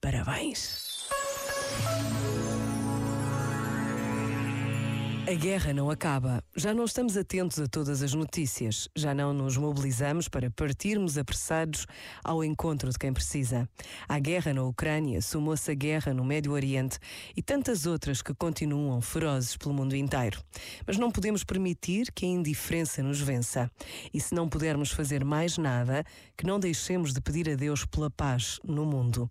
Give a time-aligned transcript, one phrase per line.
[0.00, 0.90] Parabéns!
[5.30, 6.42] A guerra não acaba.
[6.56, 8.88] Já não estamos atentos a todas as notícias.
[8.96, 11.86] Já não nos mobilizamos para partirmos apressados
[12.24, 13.68] ao encontro de quem precisa.
[14.08, 16.98] A guerra na Ucrânia, sumou-se a guerra no Médio Oriente
[17.36, 20.42] e tantas outras que continuam ferozes pelo mundo inteiro.
[20.84, 23.70] Mas não podemos permitir que a indiferença nos vença.
[24.12, 26.02] E se não pudermos fazer mais nada,
[26.36, 29.30] que não deixemos de pedir a Deus pela paz no mundo.